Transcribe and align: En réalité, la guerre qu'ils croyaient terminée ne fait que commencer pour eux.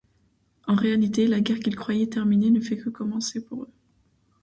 En 0.65 0.73
réalité, 0.73 1.27
la 1.27 1.41
guerre 1.41 1.59
qu'ils 1.59 1.75
croyaient 1.75 2.07
terminée 2.07 2.49
ne 2.49 2.59
fait 2.59 2.75
que 2.75 2.89
commencer 2.89 3.39
pour 3.45 3.61
eux. 3.65 3.73